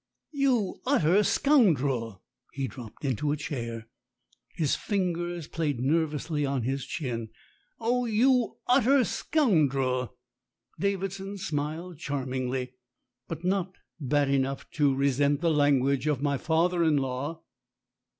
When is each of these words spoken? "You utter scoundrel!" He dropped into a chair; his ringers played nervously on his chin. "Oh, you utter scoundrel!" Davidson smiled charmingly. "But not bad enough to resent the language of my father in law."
"You 0.31 0.81
utter 0.87 1.21
scoundrel!" 1.23 2.23
He 2.53 2.67
dropped 2.67 3.05
into 3.05 3.31
a 3.31 3.37
chair; 3.37 3.87
his 4.55 4.75
ringers 4.89 5.47
played 5.47 5.79
nervously 5.79 6.43
on 6.43 6.63
his 6.63 6.87
chin. 6.87 7.29
"Oh, 7.79 8.05
you 8.05 8.57
utter 8.65 9.03
scoundrel!" 9.03 10.17
Davidson 10.79 11.37
smiled 11.37 11.99
charmingly. 11.99 12.73
"But 13.27 13.43
not 13.45 13.75
bad 13.99 14.31
enough 14.31 14.67
to 14.71 14.91
resent 14.95 15.39
the 15.41 15.51
language 15.51 16.07
of 16.07 16.19
my 16.19 16.39
father 16.39 16.83
in 16.83 16.97
law." 16.97 17.43